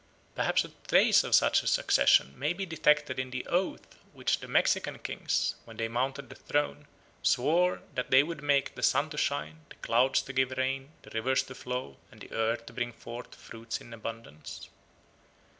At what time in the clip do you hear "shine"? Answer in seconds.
9.19-9.59